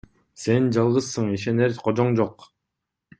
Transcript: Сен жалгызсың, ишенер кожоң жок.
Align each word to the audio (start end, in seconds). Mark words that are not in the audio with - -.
Сен 0.43 0.69
жалгызсың, 0.77 1.29
ишенер 1.35 1.75
кожоң 1.89 2.17
жок. 2.21 2.49